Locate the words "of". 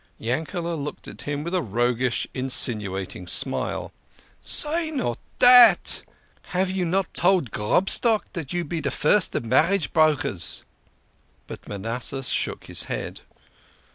9.35-9.45